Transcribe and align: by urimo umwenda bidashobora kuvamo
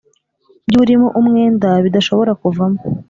by 0.69 0.75
urimo 0.81 1.07
umwenda 1.19 1.69
bidashobora 1.83 2.31
kuvamo 2.41 2.79